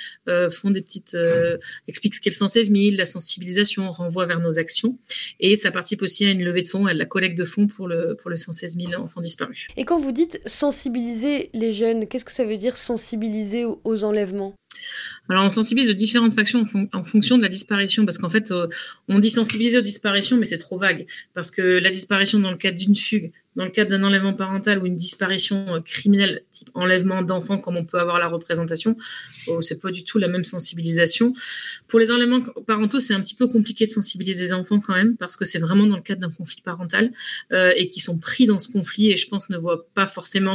font 0.50 0.70
des 0.70 0.82
petites 0.82 1.17
expliquent 1.88 2.14
ce 2.14 2.20
qu'est 2.20 2.31
le 2.31 2.37
116 2.37 2.73
000, 2.73 2.96
la 2.96 3.06
sensibilisation, 3.06 3.90
renvoie 3.90 4.26
vers 4.26 4.40
nos 4.40 4.58
actions. 4.58 4.99
Et 5.40 5.56
ça 5.56 5.70
participe 5.70 6.02
aussi 6.02 6.26
à 6.26 6.31
une 6.31 6.44
levée 6.44 6.62
de 6.62 6.69
fonds, 6.69 6.87
à 6.87 6.94
la 6.94 7.05
collecte 7.05 7.38
de 7.38 7.44
fonds 7.44 7.67
pour 7.67 7.88
le 7.88 8.17
pour 8.20 8.31
le 8.31 8.37
116 8.37 8.76
000 8.78 9.08
disparus. 9.21 9.69
Et 9.77 9.85
quand 9.85 9.99
vous 9.99 10.13
dites 10.13 10.41
sensibiliser 10.47 11.51
les 11.53 11.73
jeunes, 11.73 12.07
qu'est-ce 12.07 12.25
que 12.25 12.33
ça 12.33 12.45
veut 12.45 12.57
dire 12.57 12.77
sensibiliser 12.77 13.65
aux 13.65 14.05
enlèvements? 14.05 14.55
Alors, 15.28 15.44
on 15.44 15.50
sensibilise 15.50 15.88
de 15.88 15.93
différentes 15.93 16.34
factions 16.34 16.64
en, 16.93 17.05
fonction 17.05 17.37
de 17.37 17.43
la 17.43 17.49
disparition, 17.49 18.05
parce 18.05 18.19
qu'en 18.19 18.31
fait, 18.31 18.50
euh, 18.50 18.69
on 19.08 19.19
dit 19.19 19.31
sensibiliser 19.31 19.78
aux 19.78 19.82
disparitions, 19.82 20.37
mais 20.37 20.44
c'est 20.44 20.58
trop 20.58 20.78
vague, 20.78 21.06
parce 21.34 21.50
que 21.50 21.62
la 21.62 21.90
disparition 21.90 22.38
dans 22.38 22.50
le 22.50 22.56
cadre 22.56 22.78
d'une 22.78 22.94
fugue, 22.94 23.32
dans 23.56 23.64
le 23.64 23.70
cadre 23.70 23.90
d'un 23.90 24.05
enlèvement 24.05 24.34
parental 24.34 24.78
ou 24.81 24.87
une 24.87 24.96
disparition 24.96 25.75
euh, 25.75 25.81
criminelle, 25.81 26.43
type 26.52 26.69
enlèvement 26.75 27.23
d'enfants, 27.23 27.58
comme 27.58 27.76
on 27.76 27.84
peut 27.84 27.99
avoir 27.99 28.20
la 28.20 28.28
représentation, 28.28 28.96
oh, 29.49 29.62
c'est 29.62 29.81
pas 29.81 29.90
du 29.90 30.05
tout 30.05 30.19
la 30.19 30.28
même 30.28 30.44
sensibilisation. 30.44 31.32
Pour 31.88 31.99
les 31.99 32.11
enlèvements 32.12 32.43
parentaux, 32.67 33.00
c'est 33.00 33.14
un 33.14 33.20
petit 33.20 33.34
peu 33.34 33.49
compliqué 33.49 33.87
de 33.87 33.90
sensibiliser 33.90 34.44
les 34.44 34.52
enfants 34.52 34.78
quand 34.78 34.94
même, 34.94 35.17
parce 35.17 35.37
que 35.37 35.44
c'est 35.44 35.58
vraiment 35.58 35.87
dans 35.87 35.96
le 35.96 36.02
cadre 36.02 36.20
d'un 36.20 36.31
conflit 36.31 36.62
parental 36.62 37.11
et 37.50 37.88
qui 37.88 38.00
sont 38.00 38.19
pris 38.19 38.46
dans 38.46 38.58
ce 38.58 38.69
conflit 38.69 39.11
et 39.11 39.17
je 39.17 39.28
pense 39.28 39.49
ne 39.50 39.56
voient 39.56 39.87
pas 39.94 40.06
forcément, 40.06 40.55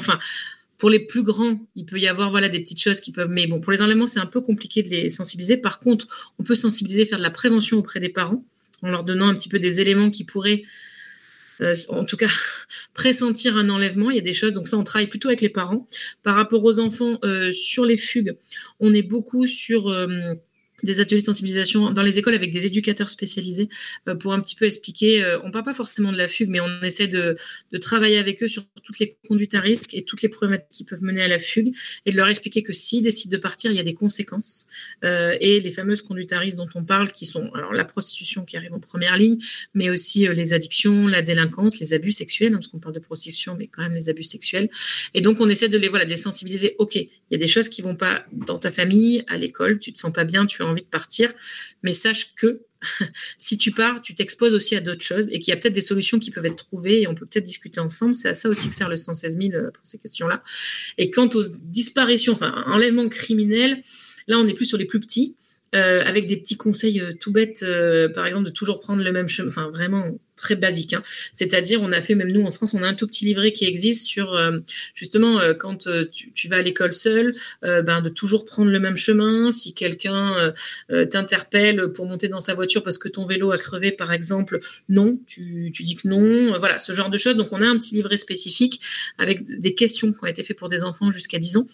pour 0.82 0.90
les 0.90 1.00
plus 1.00 1.22
grands, 1.22 1.60
il 1.76 1.86
peut 1.86 2.00
y 2.00 2.08
avoir 2.08 2.32
voilà 2.32 2.50
des 2.50 2.60
petites 2.60 2.82
choses 2.82 3.02
qui 3.02 3.12
peuvent. 3.12 3.30
Mais 3.30 3.46
bon, 3.46 3.62
pour 3.62 3.72
les 3.72 3.84
enlèvements, 3.84 4.08
c'est 4.08 4.20
un 4.20 4.26
peu 4.26 4.42
compliqué 4.42 4.82
de 4.82 4.90
les 4.90 5.10
sensibiliser. 5.10 5.56
Par 5.56 5.80
contre, 5.80 6.34
on 6.40 6.44
peut 6.44 6.56
sensibiliser, 6.56 7.06
faire 7.06 7.20
de 7.20 7.24
la 7.24 7.30
prévention 7.30 7.78
auprès 7.78 8.00
des 8.00 8.10
parents 8.10 8.44
en 8.82 8.90
leur 8.90 9.04
donnant 9.04 9.28
un 9.28 9.36
petit 9.36 9.48
peu 9.48 9.60
des 9.60 9.80
éléments 9.80 10.10
qui 10.10 10.24
pourraient, 10.24 10.64
euh, 11.62 11.76
en 11.90 12.04
tout 12.04 12.18
cas, 12.18 12.32
pressentir 12.96 13.58
un 13.58 13.70
enlèvement. 13.70 14.10
Il 14.10 14.16
y 14.16 14.20
a 14.20 14.24
des 14.24 14.34
choses. 14.34 14.54
Donc 14.54 14.68
ça, 14.68 14.76
on 14.76 14.84
travaille 14.84 15.06
plutôt 15.06 15.28
avec 15.28 15.42
les 15.42 15.50
parents. 15.50 15.88
Par 16.24 16.34
rapport 16.34 16.64
aux 16.64 16.80
enfants 16.80 17.20
euh, 17.24 17.52
sur 17.52 17.86
les 17.86 17.96
fugues, 17.96 18.36
on 18.80 18.92
est 18.92 19.04
beaucoup 19.04 19.46
sur 19.46 19.88
euh, 19.88 20.34
des 20.84 21.00
ateliers 21.00 21.22
de 21.22 21.26
sensibilisation 21.26 21.92
dans 21.92 22.02
les 22.02 22.18
écoles 22.18 22.34
avec 22.34 22.52
des 22.52 22.66
éducateurs 22.66 23.10
spécialisés 23.10 23.70
euh, 24.08 24.16
pour 24.16 24.34
un 24.34 24.40
petit 24.40 24.56
peu 24.56 24.66
expliquer. 24.66 25.24
Euh, 25.24 25.40
on 25.44 25.52
parle 25.52 25.66
pas 25.66 25.74
forcément 25.74 26.12
de 26.12 26.18
la 26.18 26.28
fugue, 26.28 26.50
mais 26.50 26.60
on 26.60 26.82
essaie 26.82 27.08
de, 27.08 27.38
travailler 27.80 28.18
avec 28.18 28.44
eux 28.44 28.48
sur 28.48 28.64
toutes 28.84 29.00
les 29.00 29.18
conduites 29.28 29.56
à 29.56 29.60
risque 29.60 29.94
et 29.94 30.04
toutes 30.04 30.22
les 30.22 30.30
problématiques 30.30 30.68
qui 30.72 30.84
peuvent 30.84 31.02
mener 31.02 31.22
à 31.22 31.28
la 31.28 31.40
fugue 31.40 31.74
et 32.06 32.12
de 32.12 32.18
leur 32.18 32.28
expliquer 32.28 32.64
que 32.64 32.74
s'ils 32.74 33.02
décident 33.02 33.36
de 33.36 33.42
partir, 33.42 33.72
il 33.72 33.78
y 33.78 33.80
a 33.80 33.84
des 33.84 33.94
conséquences. 33.94 34.68
Euh, 35.04 35.36
et 35.42 35.60
les 35.60 35.72
fameuses 35.72 36.02
conduites 36.02 36.32
à 36.34 36.40
risque 36.40 36.58
dont 36.58 36.70
on 36.76 36.84
parle, 36.84 37.12
qui 37.12 37.26
sont 37.26 37.52
alors 37.54 37.74
la 37.74 37.86
prostitution 37.86 38.46
qui 38.46 38.58
arrive 38.58 38.74
en 38.74 38.80
première 38.80 39.18
ligne, 39.18 39.40
mais 39.74 39.90
aussi 39.90 40.28
les 40.28 40.54
addictions, 40.54 41.08
la 41.08 41.22
délinquance, 41.22 41.80
les 41.80 41.94
abus 41.94 42.12
sexuels, 42.12 42.54
hein, 42.54 42.58
parce 42.58 42.68
qu'on 42.68 42.80
parle 42.80 42.96
de 42.96 43.00
prostitution, 43.00 43.56
mais 43.58 43.68
quand 43.68 43.82
même 43.82 43.94
les 43.94 44.10
abus 44.10 44.24
sexuels. 44.24 44.70
Et 45.14 45.22
donc 45.22 45.40
on 45.40 45.50
essaie 45.50 45.70
de 45.70 45.78
les 45.78 45.90
voilà, 45.90 46.06
de 46.06 46.12
les 46.12 46.18
sensibiliser. 46.18 46.76
Ok, 46.78 46.96
il 46.96 47.10
y 47.32 47.36
a 47.36 47.40
des 47.40 47.48
choses 47.48 47.70
qui 47.70 47.82
vont 47.82 47.96
pas 47.96 48.26
dans 48.32 48.60
ta 48.60 48.72
famille, 48.72 49.24
à 49.28 49.38
l'école, 49.38 49.80
tu 49.80 49.92
te 49.92 49.98
sens 49.98 50.12
pas 50.12 50.24
bien, 50.24 50.46
tu 50.46 50.62
as 50.62 50.66
envie 50.72 50.84
de 50.84 50.88
partir, 50.88 51.34
mais 51.84 51.92
sache 51.92 52.34
que 52.36 52.62
si 53.38 53.58
tu 53.58 53.72
pars, 53.72 54.02
tu 54.02 54.16
t'exposes 54.16 54.54
aussi 54.54 54.76
à 54.76 54.82
d'autres 54.82 55.04
choses 55.04 55.30
et 55.32 55.40
qu'il 55.40 55.52
y 55.52 55.54
a 55.54 55.58
peut-être 55.58 55.74
des 55.74 55.82
solutions 55.82 56.20
qui 56.20 56.32
peuvent 56.32 56.46
être 56.46 56.56
trouvées 56.56 57.02
et 57.02 57.08
on 57.08 57.16
peut 57.16 57.26
peut-être 57.26 57.46
discuter 57.46 57.80
ensemble. 57.80 58.16
C'est 58.16 58.30
à 58.30 58.34
ça 58.34 58.50
aussi 58.50 58.70
que 58.70 58.76
sert 58.76 58.90
le 58.90 58.98
116 58.98 59.38
000 59.38 59.54
euh, 59.54 59.72
pour 59.72 59.86
ces 59.86 59.98
questions-là. 59.98 60.44
Et 60.98 61.12
quant 61.12 61.30
aux 61.34 61.44
disparitions, 61.62 62.34
enfin, 62.34 62.64
enlèvements 62.68 63.10
criminels, 63.10 63.82
là, 64.28 64.38
on 64.40 64.48
est 64.48 64.54
plus 64.54 64.66
sur 64.66 64.78
les 64.78 64.86
plus 64.86 65.00
petits. 65.00 65.36
Euh, 65.74 66.04
avec 66.04 66.28
des 66.28 66.36
petits 66.36 66.58
conseils 66.58 67.00
euh, 67.00 67.14
tout 67.18 67.32
bêtes, 67.32 67.64
par 68.14 68.26
exemple 68.26 68.44
de 68.44 68.50
toujours 68.50 68.82
prendre 68.82 69.02
le 69.02 69.12
même 69.14 69.30
chemin, 69.30 69.48
enfin 69.48 69.70
vraiment 69.70 70.20
très 70.42 70.56
basique. 70.56 70.94
Hein. 70.94 71.04
C'est-à-dire, 71.32 71.82
on 71.82 71.92
a 71.94 72.02
fait, 72.02 72.16
même 72.16 72.32
nous 72.32 72.44
en 72.44 72.52
France, 72.52 72.74
on 72.74 72.84
a 72.84 72.88
un 72.88 72.94
tout 72.94 73.08
petit 73.08 73.24
livret 73.24 73.54
qui 73.54 73.66
existe 73.66 74.06
sur 74.06 74.34
euh, 74.34 74.60
justement 74.94 75.40
euh, 75.40 75.54
quand 75.54 75.88
euh, 75.88 76.06
tu, 76.12 76.48
vas 76.50 76.58
à 76.58 76.62
l'école 76.62 76.92
seul, 76.92 77.36
ben, 77.62 78.02
de 78.02 78.10
toujours 78.10 78.46
prendre 78.46 78.72
le 78.72 78.80
même 78.80 78.98
chemin. 78.98 79.52
Si 79.52 79.74
quelqu'un 79.74 80.54
t'interpelle 80.90 81.94
pour 81.94 82.08
monter 82.08 82.28
dans 82.28 82.40
sa 82.40 82.56
voiture 82.56 82.82
parce 82.82 82.98
que 82.98 83.08
ton 83.08 83.26
vélo 83.26 83.52
a 83.52 83.58
crevé, 83.58 83.92
par 83.92 84.12
exemple, 84.12 84.60
non, 84.90 85.20
tu, 85.28 85.72
tu 85.74 85.84
dis 85.84 85.96
que 85.96 86.08
non. 86.08 86.58
voilà, 86.58 86.80
ce 86.80 86.92
genre 86.92 87.10
de 87.10 87.18
choses. 87.18 87.36
Donc, 87.36 87.50
on 87.52 87.62
a 87.62 87.68
un 87.68 87.78
petit 87.78 87.94
livret 87.94 88.18
spécifique 88.18 88.82
avec 89.20 89.46
des 89.46 89.76
questions 89.76 90.12
qui 90.12 90.20
ont 90.24 90.28
été 90.28 90.44
faites 90.44 90.58
pour 90.58 90.70
des 90.70 90.84
enfants 90.84 91.12
jusqu'à 91.12 91.38
10 91.38 91.58
ans 91.58 91.68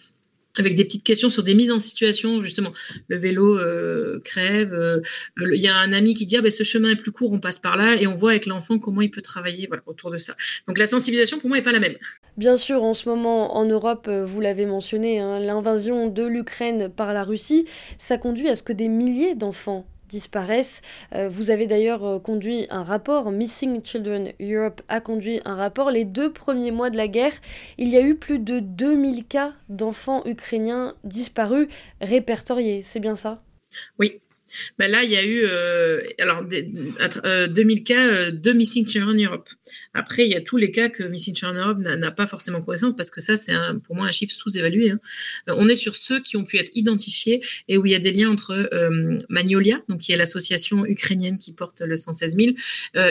avec 0.58 0.74
des 0.74 0.84
petites 0.84 1.04
questions 1.04 1.28
sur 1.28 1.42
des 1.42 1.54
mises 1.54 1.70
en 1.70 1.78
situation, 1.78 2.40
justement. 2.40 2.72
Le 3.08 3.18
vélo 3.18 3.58
euh, 3.58 4.20
crève. 4.24 4.72
Euh, 4.72 5.00
il 5.40 5.60
y 5.60 5.68
a 5.68 5.76
un 5.76 5.92
ami 5.92 6.14
qui 6.14 6.26
dit 6.26 6.36
ah, 6.36 6.42
ben, 6.42 6.50
ce 6.50 6.64
chemin 6.64 6.90
est 6.90 6.96
plus 6.96 7.12
court, 7.12 7.32
on 7.32 7.40
passe 7.40 7.58
par 7.58 7.76
là, 7.76 7.96
et 7.96 8.06
on 8.06 8.14
voit 8.14 8.30
avec 8.30 8.46
l'enfant 8.46 8.78
comment 8.78 9.02
il 9.02 9.10
peut 9.10 9.22
travailler 9.22 9.68
autour 9.86 10.10
de 10.10 10.18
ça. 10.18 10.34
Donc 10.66 10.78
la 10.78 10.86
sensibilisation, 10.86 11.38
pour 11.38 11.48
moi, 11.48 11.58
n'est 11.58 11.64
pas 11.64 11.72
la 11.72 11.80
même. 11.80 11.96
Bien 12.36 12.56
sûr, 12.56 12.82
en 12.82 12.94
ce 12.94 13.08
moment, 13.08 13.56
en 13.56 13.64
Europe, 13.64 14.06
euh, 14.08 14.24
vous 14.24 14.40
l'avez 14.40 14.66
mentionné, 14.66 15.18
hein, 15.18 15.40
l'invasion 15.40 16.08
de 16.08 16.24
l'Ukraine 16.24 16.88
par 16.88 17.12
la 17.12 17.24
Russie, 17.24 17.66
ça 17.98 18.18
conduit 18.18 18.48
à 18.48 18.56
ce 18.56 18.62
que 18.62 18.72
des 18.72 18.88
milliers 18.88 19.34
d'enfants 19.34 19.86
disparaissent. 20.08 20.82
Euh, 21.14 21.28
vous 21.28 21.50
avez 21.50 21.66
d'ailleurs 21.66 22.04
euh, 22.04 22.18
conduit 22.18 22.66
un 22.70 22.82
rapport, 22.82 23.30
Missing 23.30 23.84
Children 23.84 24.32
Europe 24.40 24.82
a 24.88 25.00
conduit 25.00 25.40
un 25.44 25.54
rapport. 25.54 25.90
Les 25.90 26.04
deux 26.04 26.32
premiers 26.32 26.70
mois 26.70 26.90
de 26.90 26.96
la 26.96 27.08
guerre, 27.08 27.34
il 27.76 27.88
y 27.88 27.96
a 27.96 28.00
eu 28.00 28.14
plus 28.14 28.38
de 28.38 28.58
2000 28.58 29.26
cas 29.26 29.52
d'enfants 29.68 30.22
ukrainiens 30.26 30.94
disparus 31.04 31.68
répertoriés. 32.00 32.82
C'est 32.82 33.00
bien 33.00 33.16
ça? 33.16 33.42
Oui, 33.98 34.20
ben 34.78 34.90
là, 34.90 35.04
il 35.04 35.10
y 35.10 35.16
a 35.16 35.24
eu 35.24 35.42
euh, 35.44 36.02
alors 36.18 36.44
des, 36.44 36.62
2000 36.62 37.84
cas 37.84 38.06
euh, 38.06 38.30
de 38.30 38.52
Missing 38.52 38.86
Children 38.86 39.24
Europe. 39.24 39.48
Après, 39.94 40.24
il 40.24 40.30
y 40.30 40.34
a 40.34 40.40
tous 40.40 40.56
les 40.56 40.70
cas 40.70 40.88
que 40.88 41.02
Missing 41.02 41.36
Children 41.36 41.58
Europe 41.58 41.78
n'a 41.78 42.10
pas 42.10 42.26
forcément 42.26 42.62
connaissance 42.62 42.96
parce 42.96 43.10
que 43.10 43.20
ça, 43.20 43.36
c'est 43.36 43.54
pour 43.84 43.96
moi 43.96 44.06
un 44.06 44.10
chiffre 44.10 44.32
sous-évalué. 44.32 44.90
Hein. 44.90 45.00
Euh, 45.48 45.54
on 45.56 45.68
est 45.68 45.76
sur 45.76 45.96
ceux 45.96 46.20
qui 46.20 46.36
ont 46.36 46.44
pu 46.44 46.58
être 46.58 46.70
identifiés 46.74 47.42
et 47.68 47.78
où 47.78 47.86
il 47.86 47.92
y 47.92 47.94
a 47.94 47.98
des 47.98 48.12
liens 48.12 48.30
entre 48.30 48.68
Magnolia, 49.28 49.82
donc 49.88 50.00
qui 50.00 50.12
est 50.12 50.16
l'association 50.16 50.86
ukrainienne 50.86 51.38
qui 51.38 51.52
porte 51.52 51.80
le 51.80 51.96
116 51.96 52.36
000, 52.36 52.54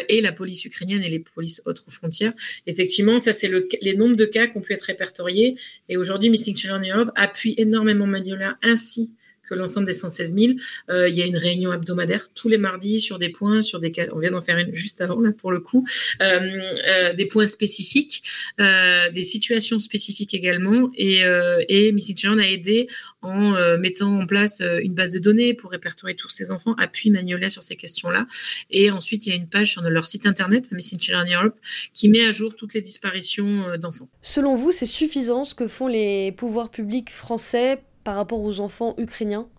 et 0.09 0.21
la 0.21 0.31
police 0.31 0.65
ukrainienne 0.65 1.01
et 1.03 1.09
les 1.09 1.19
polices 1.19 1.61
autres 1.65 1.91
frontières. 1.91 2.33
Effectivement, 2.65 3.19
ça, 3.19 3.33
c'est 3.33 3.47
le, 3.47 3.67
les 3.81 3.95
nombres 3.95 4.15
de 4.15 4.25
cas 4.25 4.47
qui 4.47 4.57
ont 4.57 4.61
pu 4.61 4.73
être 4.73 4.83
répertoriés. 4.83 5.57
Et 5.89 5.97
aujourd'hui, 5.97 6.29
Missing 6.29 6.55
Children 6.55 6.89
Europe 6.91 7.11
appuie 7.15 7.55
énormément 7.57 8.07
Magnolia 8.07 8.57
ainsi 8.61 9.13
que 9.47 9.55
l'ensemble 9.55 9.87
des 9.87 9.93
116 9.93 10.35
000. 10.35 10.53
Euh, 10.89 11.09
il 11.09 11.15
y 11.15 11.21
a 11.21 11.25
une 11.25 11.37
réunion 11.37 11.73
hebdomadaire 11.73 12.27
tous 12.33 12.49
les 12.49 12.57
mardis 12.57 12.99
sur 12.99 13.19
des 13.19 13.29
points, 13.29 13.61
sur 13.61 13.79
des 13.79 13.91
on 14.11 14.19
vient 14.19 14.31
d'en 14.31 14.41
faire 14.41 14.57
une 14.57 14.73
juste 14.75 15.01
avant 15.01 15.19
là 15.19 15.31
pour 15.31 15.51
le 15.51 15.59
coup, 15.59 15.87
euh, 16.21 16.39
euh, 16.87 17.13
des 17.13 17.25
points 17.25 17.47
spécifiques, 17.47 18.23
des 18.59 19.23
situations 19.23 19.79
spécifiques 19.79 20.33
également. 20.33 20.91
Et, 20.95 21.21
et 21.69 21.91
Missy 21.91 22.15
a 22.25 22.47
aidé 22.47 22.87
en 23.21 23.77
mettant 23.77 24.19
en 24.19 24.25
place 24.25 24.61
une 24.81 24.93
base 24.93 25.11
de 25.11 25.19
données 25.19 25.53
pour 25.53 25.71
répertorier 25.71 26.15
tous 26.15 26.29
ces 26.29 26.51
enfants, 26.51 26.73
appuie 26.77 27.09
Magnolia 27.09 27.49
sur 27.49 27.63
ces 27.63 27.75
questions-là. 27.75 28.27
Et 28.69 28.91
ensuite, 28.91 29.25
il 29.25 29.29
y 29.29 29.31
a 29.31 29.35
une 29.35 29.49
page 29.49 29.71
sur 29.71 29.81
leur 29.81 30.05
site 30.05 30.25
internet, 30.25 30.71
Missing 30.71 30.99
Children 30.99 31.27
Europe, 31.33 31.55
qui 31.93 32.09
met 32.09 32.25
à 32.25 32.31
jour 32.31 32.55
toutes 32.55 32.73
les 32.73 32.81
disparitions 32.81 33.77
d'enfants. 33.77 34.09
Selon 34.21 34.55
vous, 34.55 34.71
c'est 34.71 34.85
suffisant 34.85 35.45
ce 35.45 35.55
que 35.55 35.67
font 35.67 35.87
les 35.87 36.31
pouvoirs 36.31 36.69
publics 36.69 37.09
français 37.09 37.79
par 38.07 38.15
rapport 38.15 38.39
aux 38.41 38.61
enfants 38.61 38.93
ukrainiens? 38.97 39.49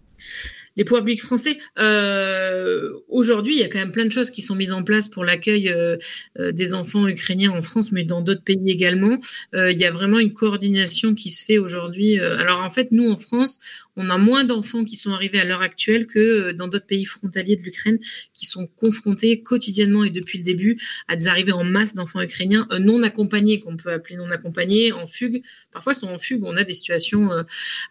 Les 0.78 0.84
pouvoirs 0.84 1.02
publics 1.02 1.22
français. 1.22 1.58
Euh, 1.78 2.92
aujourd'hui, 3.08 3.56
il 3.56 3.60
y 3.60 3.64
a 3.64 3.68
quand 3.68 3.80
même 3.80 3.90
plein 3.90 4.04
de 4.04 4.12
choses 4.12 4.30
qui 4.30 4.42
sont 4.42 4.54
mises 4.54 4.72
en 4.72 4.84
place 4.84 5.08
pour 5.08 5.24
l'accueil 5.24 5.68
euh, 5.68 5.96
euh, 6.38 6.52
des 6.52 6.72
enfants 6.72 7.08
ukrainiens 7.08 7.50
en 7.50 7.62
France, 7.62 7.90
mais 7.90 8.04
dans 8.04 8.22
d'autres 8.22 8.44
pays 8.44 8.70
également. 8.70 9.18
il 9.52 9.76
y 9.76 9.84
a 9.84 9.90
vraiment 9.90 10.20
une 10.20 10.32
coordination 10.32 11.14
qui 11.14 11.30
se 11.30 11.44
fait 11.44 11.58
aujourd'hui. 11.58 12.20
alors 12.20 12.60
en 12.60 12.70
fait, 12.70 12.92
nous 12.92 13.10
en 13.10 13.16
France, 13.16 13.58
on 13.96 14.10
a 14.10 14.18
moins 14.18 14.44
d'enfants 14.44 14.84
qui 14.84 14.94
sont 14.94 15.10
arrivés 15.10 15.40
à 15.40 15.44
l'heure 15.44 15.62
actuelle 15.62 16.06
que 16.06 16.52
dans 16.52 16.68
d'autres 16.68 16.86
pays 16.86 17.04
frontaliers 17.04 17.56
de 17.56 17.62
l'Ukraine 17.62 17.98
qui 18.32 18.46
sont 18.46 18.68
confrontés 18.68 19.42
quotidiennement 19.42 20.04
et 20.04 20.10
depuis 20.10 20.38
le 20.38 20.44
début 20.44 20.80
à 21.08 21.16
des 21.16 21.26
arrivées 21.26 21.52
en 21.52 21.64
masse 21.64 21.94
d'enfants 21.94 22.20
ukrainiens 22.20 22.68
non 22.78 23.02
accompagnés, 23.02 23.58
qu'on 23.58 23.76
peut 23.76 23.90
appeler 23.90 24.16
non 24.16 24.30
accompagnés, 24.30 24.92
en 24.92 25.08
fugue. 25.08 25.42
Parfois, 25.72 25.94
sont 25.94 26.06
en 26.06 26.18
fugue. 26.18 26.44
On 26.44 26.56
a 26.56 26.62
des 26.62 26.74
situations. 26.74 27.30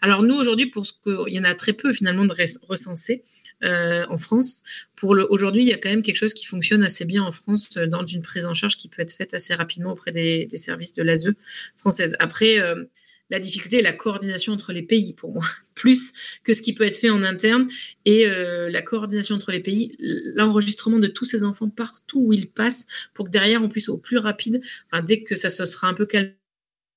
Alors 0.01 0.24
nous 0.24 0.36
aujourd'hui, 0.36 0.67
pour 0.67 0.86
ce 0.86 0.94
qu'il 1.03 1.34
y 1.34 1.39
en 1.39 1.44
a 1.44 1.53
très 1.56 1.74
peu 1.74 1.91
finalement 1.91 2.25
de 2.25 2.34
recensés. 2.77 3.24
en 3.63 4.17
France. 4.17 4.63
Pour 4.96 5.15
le, 5.15 5.25
aujourd'hui, 5.31 5.63
il 5.63 5.67
y 5.67 5.74
a 5.74 5.77
quand 5.77 5.89
même 5.89 6.03
quelque 6.03 6.17
chose 6.17 6.34
qui 6.34 6.46
fonctionne 6.46 6.84
assez 6.84 7.05
bien 7.05 7.24
en 7.24 7.31
France 7.31 7.72
dans 7.72 8.05
une 8.05 8.22
prise 8.22 8.46
en 8.46 8.53
charge 8.53 8.77
qui 8.77 8.88
peut 8.88 9.01
être 9.01 9.13
faite 9.13 9.34
assez 9.34 9.55
rapidement 9.55 9.91
auprès 9.91 10.12
des, 10.12 10.48
services 10.55 10.93
de 10.93 11.03
l'ASE 11.03 11.34
française. 11.75 12.15
Après, 12.19 12.60
la 13.29 13.39
difficulté 13.39 13.79
est 13.79 13.84
la 13.84 13.93
coordination 13.93 14.53
entre 14.53 14.72
les 14.72 14.84
pays 14.84 15.13
pour 15.13 15.34
moi, 15.34 15.46
plus 15.75 16.13
que 16.43 16.53
ce 16.53 16.62
qui 16.62 16.74
peut 16.74 16.86
être 16.86 16.98
fait 16.98 17.10
en 17.10 17.24
interne 17.24 17.67
et 18.05 18.25
euh, 18.25 18.69
la 18.69 18.81
coordination 18.81 19.36
entre 19.36 19.51
les 19.51 19.60
pays, 19.60 19.96
l'enregistrement 20.00 21.00
de 21.00 21.07
tous 21.07 21.25
ces 21.25 21.43
enfants 21.43 21.69
partout 21.69 22.19
où 22.19 22.34
ils 22.34 22.50
passent 22.50 22.88
pour 23.13 23.25
que 23.25 23.31
derrière 23.31 23.62
on 23.62 23.69
puisse 23.69 23.89
au 23.89 23.98
plus 23.98 24.17
rapide, 24.17 24.62
dès 25.05 25.24
que 25.24 25.36
ça 25.36 25.50
se 25.50 25.65
sera 25.65 25.88
un 25.88 25.93
peu 25.93 26.05
calmé 26.05 26.37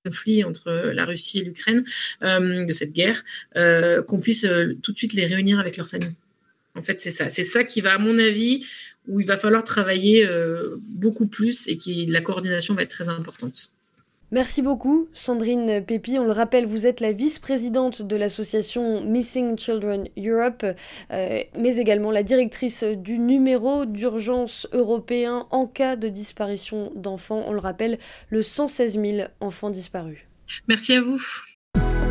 conflit 0.05 0.45
entre 0.45 0.71
la 0.71 1.05
Russie 1.05 1.41
et 1.41 1.45
l'Ukraine, 1.45 1.85
euh, 2.23 2.65
de 2.65 2.73
cette 2.73 2.93
guerre, 2.93 3.23
euh, 3.57 4.03
qu'on 4.03 4.21
puisse 4.21 4.47
tout 4.83 4.93
de 4.93 4.97
suite 4.97 5.13
les 5.13 5.27
réunir 5.27 5.59
avec 5.59 5.77
leur 5.77 5.89
famille. 5.89 6.15
En 6.75 6.83
fait, 6.83 7.01
c'est 7.01 7.11
ça. 7.11 7.29
C'est 7.29 7.43
ça 7.43 7.65
qui 7.65 7.81
va, 7.81 7.95
à 7.95 7.99
mon 7.99 8.17
avis, 8.19 8.65
où 9.09 9.21
il 9.21 9.27
va 9.27 9.37
falloir 9.37 9.65
travailler 9.65 10.29
beaucoup 10.87 11.27
plus 11.27 11.67
et 11.67 11.77
qui 11.77 12.07
la 12.07 12.21
coordination 12.21 12.75
va 12.75 12.83
être 12.83 12.91
très 12.91 13.09
importante. 13.09 13.73
Merci 14.33 14.63
beaucoup, 14.63 15.09
Sandrine 15.13 15.85
Pépi. 15.85 16.19
On 16.19 16.25
le 16.25 16.33
rappelle, 16.33 16.67
vous 16.67 16.87
êtes 16.87 17.01
la 17.01 17.13
vice-présidente 17.13 18.03
de 18.03 18.17
l'association 18.17 19.01
Missing 19.03 19.59
Children 19.59 20.09
Europe, 20.17 20.65
euh, 21.11 21.43
mais 21.59 21.77
également 21.77 22.13
la 22.13 22.23
directrice 22.23 22.85
du 22.85 23.19
numéro 23.19 23.87
d'urgence 23.87 24.69
européen 24.73 25.47
en 25.51 25.67
cas 25.67 25.97
de 25.97 26.09
disparition 26.09 26.93
d'enfants. 26.95 27.43
On 27.47 27.53
le 27.53 27.59
rappelle, 27.59 27.99
le 28.29 28.43
116 28.43 29.01
000 29.01 29.29
enfants 29.41 29.71
disparus. 29.71 30.19
Merci 30.69 30.95
à 30.95 31.01
vous. 31.01 31.21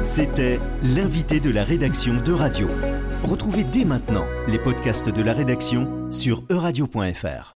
C'était 0.04 0.60
l'invité 0.96 1.40
de 1.40 1.50
la 1.50 1.64
rédaction 1.64 2.16
de 2.22 2.32
Radio. 2.32 2.70
Retrouvez 3.24 3.64
dès 3.64 3.86
maintenant 3.86 4.26
les 4.48 4.60
podcasts 4.60 5.10
de 5.10 5.22
la 5.22 5.34
rédaction 5.34 6.10
sur 6.12 6.44
euradio.fr. 6.50 7.59